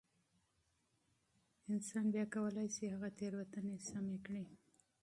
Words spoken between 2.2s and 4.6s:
کولای شي هغه تېروتنې سمې کړي.